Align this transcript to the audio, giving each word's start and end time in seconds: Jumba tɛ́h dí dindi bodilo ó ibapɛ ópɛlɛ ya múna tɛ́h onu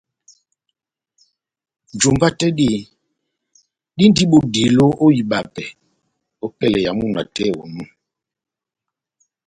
Jumba 1.99 2.27
tɛ́h 2.39 2.53
dí 2.57 2.69
dindi 3.97 4.23
bodilo 4.31 4.85
ó 5.03 5.05
ibapɛ 5.21 5.65
ópɛlɛ 6.45 6.79
ya 6.85 6.91
múna 6.99 7.21
tɛ́h 7.35 7.51
onu 7.61 7.83